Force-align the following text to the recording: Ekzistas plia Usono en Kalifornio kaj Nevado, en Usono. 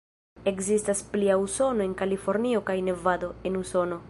Ekzistas 0.51 1.03
plia 1.11 1.37
Usono 1.43 1.87
en 1.87 1.95
Kalifornio 2.03 2.65
kaj 2.71 2.79
Nevado, 2.89 3.35
en 3.51 3.65
Usono. 3.67 3.99